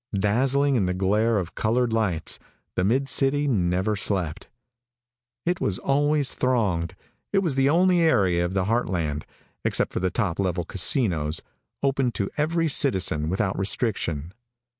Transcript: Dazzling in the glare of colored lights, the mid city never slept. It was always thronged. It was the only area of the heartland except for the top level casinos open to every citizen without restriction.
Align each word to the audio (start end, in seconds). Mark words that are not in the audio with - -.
Dazzling 0.17 0.73
in 0.73 0.87
the 0.87 0.95
glare 0.95 1.37
of 1.37 1.53
colored 1.53 1.93
lights, 1.93 2.39
the 2.73 2.83
mid 2.83 3.07
city 3.07 3.47
never 3.47 3.95
slept. 3.95 4.47
It 5.45 5.61
was 5.61 5.77
always 5.77 6.33
thronged. 6.33 6.95
It 7.31 7.43
was 7.43 7.53
the 7.53 7.69
only 7.69 7.99
area 8.01 8.43
of 8.43 8.55
the 8.55 8.65
heartland 8.65 9.27
except 9.63 9.93
for 9.93 9.99
the 9.99 10.09
top 10.09 10.39
level 10.39 10.65
casinos 10.65 11.43
open 11.83 12.11
to 12.13 12.31
every 12.35 12.67
citizen 12.67 13.29
without 13.29 13.59
restriction. 13.59 14.33